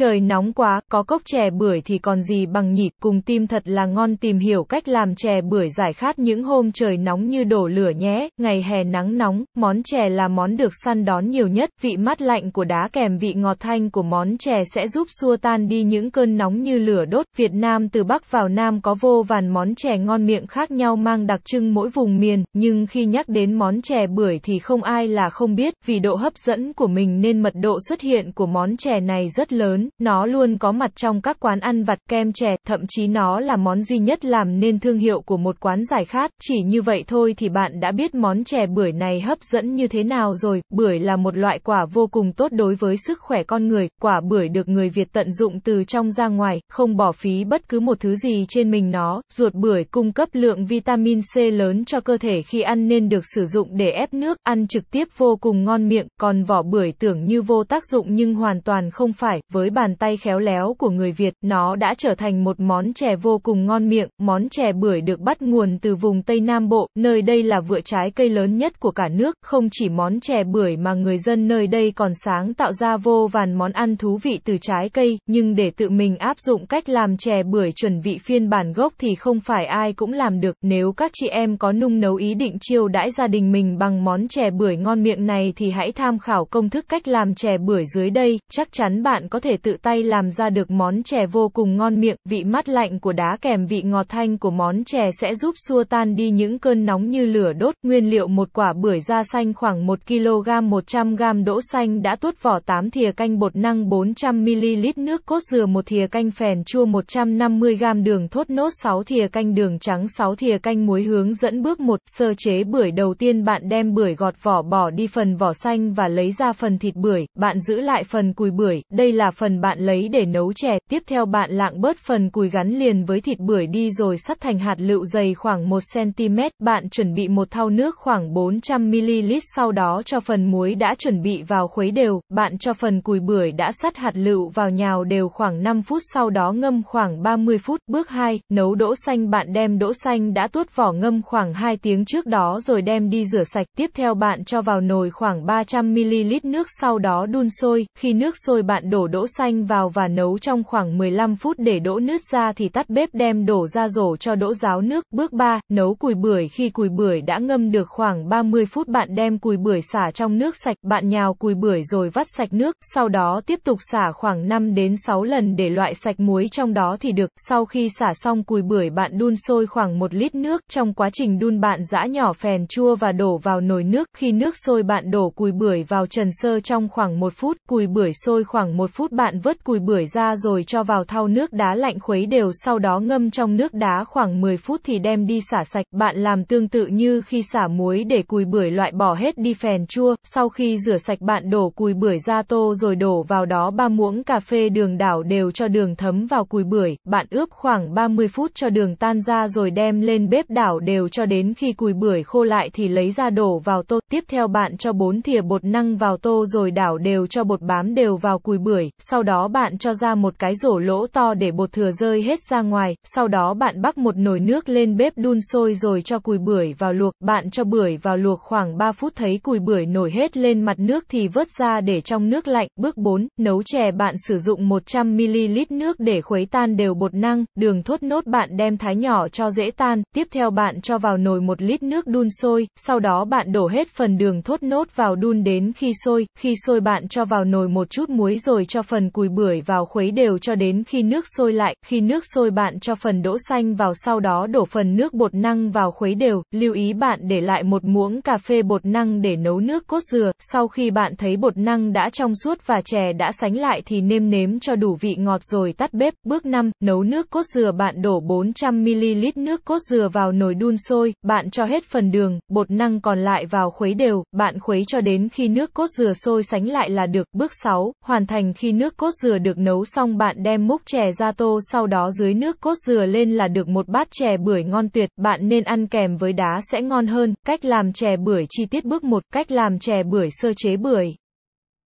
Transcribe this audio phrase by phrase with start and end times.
[0.00, 3.62] Trời nóng quá, có cốc chè bưởi thì còn gì bằng nhỉ, cùng tim thật
[3.64, 7.44] là ngon tìm hiểu cách làm chè bưởi giải khát những hôm trời nóng như
[7.44, 11.48] đổ lửa nhé, ngày hè nắng nóng, món chè là món được săn đón nhiều
[11.48, 15.08] nhất, vị mát lạnh của đá kèm vị ngọt thanh của món chè sẽ giúp
[15.20, 18.80] xua tan đi những cơn nóng như lửa đốt, Việt Nam từ Bắc vào Nam
[18.80, 22.44] có vô vàn món chè ngon miệng khác nhau mang đặc trưng mỗi vùng miền,
[22.52, 26.14] nhưng khi nhắc đến món chè bưởi thì không ai là không biết, vì độ
[26.14, 29.89] hấp dẫn của mình nên mật độ xuất hiện của món chè này rất lớn,
[29.98, 33.56] nó luôn có mặt trong các quán ăn vặt kem chè, thậm chí nó là
[33.56, 37.04] món duy nhất làm nên thương hiệu của một quán giải khát, chỉ như vậy
[37.06, 40.62] thôi thì bạn đã biết món chè bưởi này hấp dẫn như thế nào rồi,
[40.70, 44.20] bưởi là một loại quả vô cùng tốt đối với sức khỏe con người, quả
[44.20, 47.80] bưởi được người Việt tận dụng từ trong ra ngoài, không bỏ phí bất cứ
[47.80, 52.00] một thứ gì trên mình nó, ruột bưởi cung cấp lượng vitamin C lớn cho
[52.00, 55.38] cơ thể khi ăn nên được sử dụng để ép nước, ăn trực tiếp vô
[55.40, 59.12] cùng ngon miệng, còn vỏ bưởi tưởng như vô tác dụng nhưng hoàn toàn không
[59.12, 62.94] phải, với bàn tay khéo léo của người Việt, nó đã trở thành một món
[62.94, 66.68] chè vô cùng ngon miệng, món chè bưởi được bắt nguồn từ vùng Tây Nam
[66.68, 70.20] Bộ, nơi đây là vựa trái cây lớn nhất của cả nước, không chỉ món
[70.20, 73.96] chè bưởi mà người dân nơi đây còn sáng tạo ra vô vàn món ăn
[73.96, 77.72] thú vị từ trái cây, nhưng để tự mình áp dụng cách làm chè bưởi
[77.72, 81.28] chuẩn vị phiên bản gốc thì không phải ai cũng làm được, nếu các chị
[81.28, 84.76] em có nung nấu ý định chiêu đãi gia đình mình bằng món chè bưởi
[84.76, 88.38] ngon miệng này thì hãy tham khảo công thức cách làm chè bưởi dưới đây,
[88.52, 92.00] chắc chắn bạn có thể tự tay làm ra được món chè vô cùng ngon
[92.00, 95.54] miệng, vị mát lạnh của đá kèm vị ngọt thanh của món chè sẽ giúp
[95.68, 97.74] xua tan đi những cơn nóng như lửa đốt.
[97.82, 102.16] Nguyên liệu một quả bưởi da xanh khoảng 1 kg 100 g đỗ xanh đã
[102.16, 106.30] tuốt vỏ 8 thìa canh bột năng 400 ml nước cốt dừa 1 thìa canh
[106.30, 110.86] phèn chua 150 g đường thốt nốt 6 thìa canh đường trắng 6 thìa canh
[110.86, 114.62] muối hướng dẫn bước 1 sơ chế bưởi đầu tiên bạn đem bưởi gọt vỏ
[114.62, 118.32] bỏ đi phần vỏ xanh và lấy ra phần thịt bưởi, bạn giữ lại phần
[118.32, 121.96] cùi bưởi, đây là phần bạn lấy để nấu chè, tiếp theo bạn lạng bớt
[121.98, 125.70] phần cùi gắn liền với thịt bưởi đi rồi sắt thành hạt lựu dày khoảng
[125.70, 130.94] 1cm, bạn chuẩn bị một thau nước khoảng 400ml sau đó cho phần muối đã
[130.98, 134.70] chuẩn bị vào khuấy đều, bạn cho phần cùi bưởi đã sắt hạt lựu vào
[134.70, 137.80] nhào đều khoảng 5 phút sau đó ngâm khoảng 30 phút.
[137.86, 141.76] Bước 2, nấu đỗ xanh bạn đem đỗ xanh đã tuốt vỏ ngâm khoảng 2
[141.76, 145.46] tiếng trước đó rồi đem đi rửa sạch, tiếp theo bạn cho vào nồi khoảng
[145.46, 149.88] 300ml nước sau đó đun sôi, khi nước sôi bạn đổ đỗ xanh xanh vào
[149.88, 153.66] và nấu trong khoảng 15 phút để đỗ nước ra thì tắt bếp đem đổ
[153.66, 155.04] ra rổ cho đỗ ráo nước.
[155.10, 156.48] Bước 3, nấu cùi bưởi.
[156.48, 160.38] Khi cùi bưởi đã ngâm được khoảng 30 phút bạn đem cùi bưởi xả trong
[160.38, 164.12] nước sạch, bạn nhào cùi bưởi rồi vắt sạch nước, sau đó tiếp tục xả
[164.12, 167.30] khoảng 5 đến 6 lần để loại sạch muối trong đó thì được.
[167.36, 171.10] Sau khi xả xong cùi bưởi bạn đun sôi khoảng 1 lít nước, trong quá
[171.12, 174.82] trình đun bạn giã nhỏ phèn chua và đổ vào nồi nước, khi nước sôi
[174.82, 178.76] bạn đổ cùi bưởi vào trần sơ trong khoảng 1 phút, cùi bưởi sôi khoảng
[178.76, 182.00] 1 phút bạn bạn vớt cùi bưởi ra rồi cho vào thau nước đá lạnh
[182.00, 185.64] khuấy đều sau đó ngâm trong nước đá khoảng 10 phút thì đem đi xả
[185.64, 189.38] sạch, bạn làm tương tự như khi xả muối để cùi bưởi loại bỏ hết
[189.38, 193.22] đi phèn chua, sau khi rửa sạch bạn đổ cùi bưởi ra tô rồi đổ
[193.22, 196.96] vào đó 3 muỗng cà phê đường đảo đều cho đường thấm vào cùi bưởi,
[197.04, 201.08] bạn ướp khoảng 30 phút cho đường tan ra rồi đem lên bếp đảo đều
[201.08, 204.48] cho đến khi cùi bưởi khô lại thì lấy ra đổ vào tô, tiếp theo
[204.48, 208.16] bạn cho 4 thìa bột năng vào tô rồi đảo đều cho bột bám đều
[208.16, 211.50] vào cùi bưởi, sau sau đó bạn cho ra một cái rổ lỗ to để
[211.50, 215.12] bột thừa rơi hết ra ngoài, sau đó bạn bắc một nồi nước lên bếp
[215.16, 218.92] đun sôi rồi cho cùi bưởi vào luộc, bạn cho bưởi vào luộc khoảng 3
[218.92, 222.48] phút thấy cùi bưởi nổi hết lên mặt nước thì vớt ra để trong nước
[222.48, 222.68] lạnh.
[222.76, 223.90] Bước 4, nấu chè.
[223.90, 228.56] Bạn sử dụng 100ml nước để khuấy tan đều bột năng, đường thốt nốt bạn
[228.56, 232.06] đem thái nhỏ cho dễ tan, tiếp theo bạn cho vào nồi 1 lít nước
[232.06, 235.92] đun sôi, sau đó bạn đổ hết phần đường thốt nốt vào đun đến khi
[236.04, 239.60] sôi, khi sôi bạn cho vào nồi một chút muối rồi cho phần cùi bưởi
[239.60, 243.22] vào khuấy đều cho đến khi nước sôi lại, khi nước sôi bạn cho phần
[243.22, 246.92] đỗ xanh vào sau đó đổ phần nước bột năng vào khuấy đều, lưu ý
[246.92, 250.68] bạn để lại một muỗng cà phê bột năng để nấu nước cốt dừa, sau
[250.68, 254.30] khi bạn thấy bột năng đã trong suốt và chè đã sánh lại thì nêm
[254.30, 256.14] nếm cho đủ vị ngọt rồi tắt bếp.
[256.24, 257.72] Bước 5, nấu nước cốt dừa.
[257.72, 262.38] Bạn đổ 400ml nước cốt dừa vào nồi đun sôi, bạn cho hết phần đường,
[262.48, 266.12] bột năng còn lại vào khuấy đều, bạn khuấy cho đến khi nước cốt dừa
[266.12, 267.26] sôi sánh lại là được.
[267.32, 271.12] Bước 6, hoàn thành khi nước cốt dừa được nấu xong bạn đem múc chè
[271.18, 274.64] ra tô sau đó dưới nước cốt dừa lên là được một bát chè bưởi
[274.64, 277.34] ngon tuyệt, bạn nên ăn kèm với đá sẽ ngon hơn.
[277.46, 281.06] Cách làm chè bưởi chi tiết bước 1, cách làm chè bưởi sơ chế bưởi.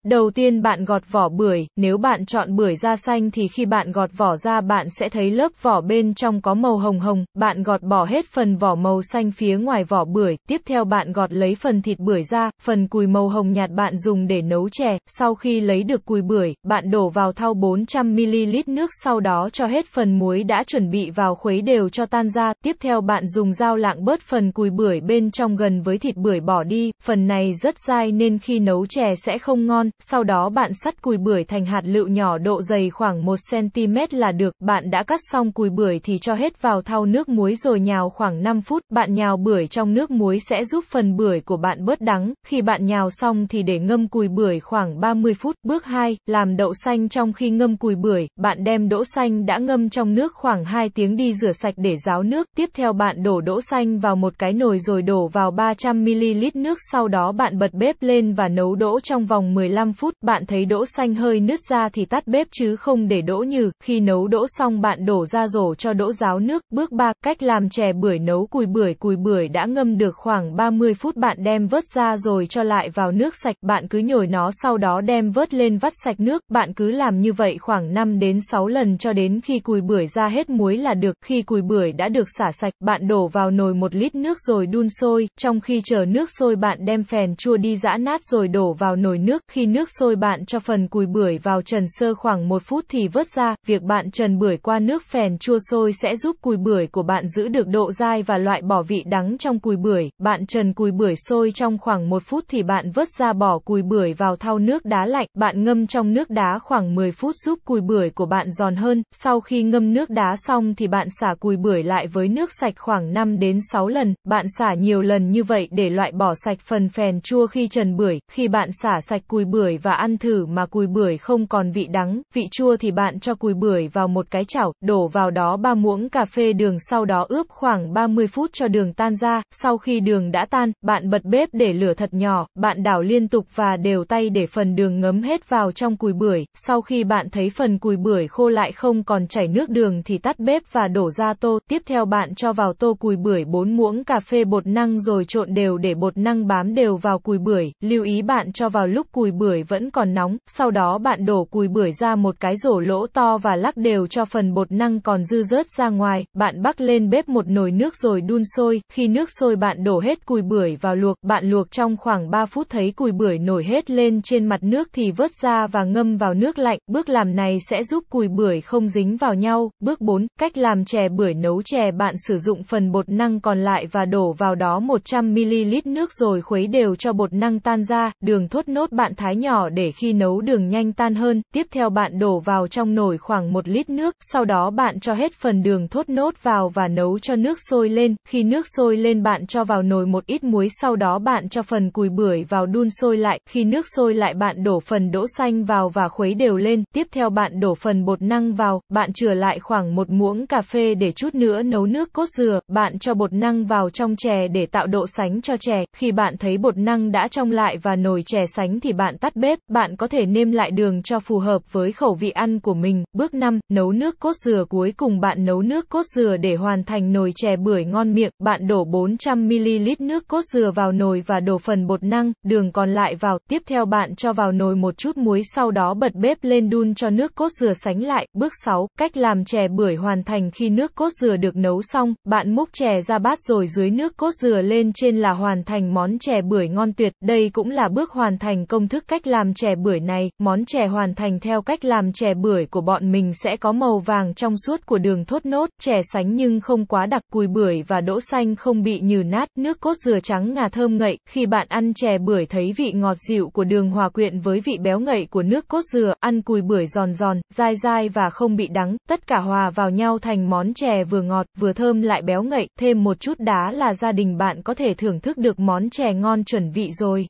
[0.05, 3.93] Đầu tiên bạn gọt vỏ bưởi, nếu bạn chọn bưởi da xanh thì khi bạn
[3.93, 7.63] gọt vỏ ra bạn sẽ thấy lớp vỏ bên trong có màu hồng hồng, bạn
[7.63, 11.33] gọt bỏ hết phần vỏ màu xanh phía ngoài vỏ bưởi, tiếp theo bạn gọt
[11.33, 14.99] lấy phần thịt bưởi ra, phần cùi màu hồng nhạt bạn dùng để nấu chè,
[15.07, 19.67] sau khi lấy được cùi bưởi, bạn đổ vào thau 400ml nước sau đó cho
[19.67, 23.29] hết phần muối đã chuẩn bị vào khuấy đều cho tan ra, tiếp theo bạn
[23.29, 26.91] dùng dao lạng bớt phần cùi bưởi bên trong gần với thịt bưởi bỏ đi,
[27.03, 31.03] phần này rất dai nên khi nấu chè sẽ không ngon, sau đó bạn sắt
[31.03, 35.21] cùi bưởi thành hạt lựu nhỏ độ dày khoảng 1cm là được, bạn đã cắt
[35.33, 38.83] xong cùi bưởi thì cho hết vào thau nước muối rồi nhào khoảng 5 phút,
[38.91, 42.63] bạn nhào bưởi trong nước muối sẽ giúp phần bưởi của bạn bớt đắng, khi
[42.63, 45.57] bạn nhào xong thì để ngâm cùi bưởi khoảng 30 phút.
[45.63, 47.09] Bước 2, làm đậu xanh.
[47.09, 50.89] Trong khi ngâm cùi bưởi, bạn đem đỗ xanh đã ngâm trong nước khoảng 2
[50.89, 54.39] tiếng đi rửa sạch để ráo nước, tiếp theo bạn đổ đỗ xanh vào một
[54.39, 56.79] cái nồi rồi đổ vào 300ml nước.
[56.93, 60.65] Sau đó bạn bật bếp lên và nấu đỗ trong vòng 15 phút, bạn thấy
[60.65, 64.29] đỗ xanh hơi nứt ra thì tắt bếp chứ không để đỗ nhừ, khi nấu
[64.29, 67.93] đỗ xong bạn đổ ra rổ cho đỗ ráo nước, bước 3, cách làm chè
[67.93, 71.85] bưởi nấu cùi bưởi, cùi bưởi đã ngâm được khoảng 30 phút bạn đem vớt
[71.95, 75.55] ra rồi cho lại vào nước sạch, bạn cứ nhồi nó sau đó đem vớt
[75.55, 79.13] lên vắt sạch nước, bạn cứ làm như vậy khoảng 5 đến 6 lần cho
[79.13, 82.53] đến khi cùi bưởi ra hết muối là được, khi cùi bưởi đã được xả
[82.53, 86.31] sạch, bạn đổ vào nồi 1 lít nước rồi đun sôi, trong khi chờ nước
[86.39, 89.89] sôi bạn đem phèn chua đi giã nát rồi đổ vào nồi nước, khi nước
[89.99, 93.55] sôi bạn cho phần cùi bưởi vào trần sơ khoảng 1 phút thì vớt ra,
[93.67, 97.29] việc bạn trần bưởi qua nước phèn chua sôi sẽ giúp cùi bưởi của bạn
[97.29, 100.91] giữ được độ dai và loại bỏ vị đắng trong cùi bưởi, bạn trần cùi
[100.91, 104.59] bưởi sôi trong khoảng 1 phút thì bạn vớt ra bỏ cùi bưởi vào thau
[104.59, 108.27] nước đá lạnh, bạn ngâm trong nước đá khoảng 10 phút giúp cùi bưởi của
[108.27, 112.07] bạn giòn hơn, sau khi ngâm nước đá xong thì bạn xả cùi bưởi lại
[112.07, 115.91] với nước sạch khoảng 5 đến 6 lần, bạn xả nhiều lần như vậy để
[115.91, 119.60] loại bỏ sạch phần phèn chua khi trần bưởi, khi bạn xả sạch cùi bưởi
[119.83, 123.35] và ăn thử mà cùi bưởi không còn vị đắng, vị chua thì bạn cho
[123.35, 127.05] cùi bưởi vào một cái chảo, đổ vào đó 3 muỗng cà phê đường sau
[127.05, 131.11] đó ướp khoảng 30 phút cho đường tan ra, sau khi đường đã tan, bạn
[131.11, 134.77] bật bếp để lửa thật nhỏ, bạn đảo liên tục và đều tay để phần
[134.77, 138.49] đường ngấm hết vào trong cùi bưởi, sau khi bạn thấy phần cùi bưởi khô
[138.49, 142.05] lại không còn chảy nước đường thì tắt bếp và đổ ra tô, tiếp theo
[142.05, 145.79] bạn cho vào tô cùi bưởi 4 muỗng cà phê bột năng rồi trộn đều
[145.79, 149.31] để bột năng bám đều vào cùi bưởi, lưu ý bạn cho vào lúc cùi
[149.31, 153.07] bưởi vẫn còn nóng, sau đó bạn đổ cùi bưởi ra một cái rổ lỗ
[153.07, 156.81] to và lắc đều cho phần bột năng còn dư rớt ra ngoài, bạn bắc
[156.81, 160.43] lên bếp một nồi nước rồi đun sôi, khi nước sôi bạn đổ hết cùi
[160.43, 164.21] bưởi vào luộc, bạn luộc trong khoảng 3 phút thấy cùi bưởi nổi hết lên
[164.23, 167.83] trên mặt nước thì vớt ra và ngâm vào nước lạnh, bước làm này sẽ
[167.83, 169.71] giúp cùi bưởi không dính vào nhau.
[169.81, 171.91] Bước 4, cách làm chè bưởi nấu chè.
[171.99, 176.43] Bạn sử dụng phần bột năng còn lại và đổ vào đó 100ml nước rồi
[176.43, 180.13] khuấy đều cho bột năng tan ra, đường thốt nốt bạn thái nhỏ để khi
[180.13, 183.91] nấu đường nhanh tan hơn, tiếp theo bạn đổ vào trong nồi khoảng 1 lít
[183.91, 187.59] nước, sau đó bạn cho hết phần đường thốt nốt vào và nấu cho nước
[187.71, 191.19] sôi lên, khi nước sôi lên bạn cho vào nồi một ít muối sau đó
[191.19, 194.81] bạn cho phần cùi bưởi vào đun sôi lại, khi nước sôi lại bạn đổ
[194.81, 198.55] phần đỗ xanh vào và khuấy đều lên, tiếp theo bạn đổ phần bột năng
[198.55, 202.27] vào, bạn chừa lại khoảng một muỗng cà phê để chút nữa nấu nước cốt
[202.37, 206.13] dừa, bạn cho bột năng vào trong chè để tạo độ sánh cho chè, khi
[206.13, 209.59] bạn thấy bột năng đã trong lại và nồi chè sánh thì bạn tắt bếp,
[209.69, 213.05] bạn có thể nêm lại đường cho phù hợp với khẩu vị ăn của mình.
[213.13, 216.85] Bước 5, nấu nước cốt dừa cuối cùng bạn nấu nước cốt dừa để hoàn
[216.85, 221.41] thành nồi chè bưởi ngon miệng, bạn đổ 400ml nước cốt dừa vào nồi và
[221.41, 224.97] đổ phần bột năng, đường còn lại vào, tiếp theo bạn cho vào nồi một
[224.97, 228.27] chút muối sau đó bật bếp lên đun cho nước cốt dừa sánh lại.
[228.35, 232.15] Bước 6, cách làm chè bưởi hoàn thành khi nước cốt dừa được nấu xong,
[232.25, 235.95] bạn múc chè ra bát rồi dưới nước cốt dừa lên trên là hoàn thành
[235.95, 237.13] món chè bưởi ngon tuyệt.
[237.23, 240.65] Đây cũng là bước hoàn thành công thức cách cách làm chè bưởi này, món
[240.65, 244.35] chè hoàn thành theo cách làm chè bưởi của bọn mình sẽ có màu vàng
[244.35, 248.01] trong suốt của đường thốt nốt, chè sánh nhưng không quá đặc, cùi bưởi và
[248.01, 251.67] đỗ xanh không bị nhừ nát, nước cốt dừa trắng ngà thơm ngậy, khi bạn
[251.69, 255.27] ăn chè bưởi thấy vị ngọt dịu của đường hòa quyện với vị béo ngậy
[255.31, 258.97] của nước cốt dừa, ăn cùi bưởi giòn giòn, dai dai và không bị đắng,
[259.09, 262.69] tất cả hòa vào nhau thành món chè vừa ngọt, vừa thơm lại béo ngậy,
[262.79, 266.13] thêm một chút đá là gia đình bạn có thể thưởng thức được món chè
[266.13, 267.27] ngon chuẩn vị rồi.